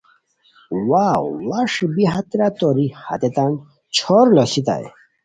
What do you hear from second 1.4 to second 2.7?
ڑݰ بی ہتیرا